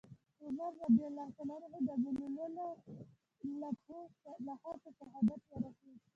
[0.43, 2.69] عمر رضي الله عنه د ابولؤلؤ
[3.59, 5.99] له په شهادت ورسېد.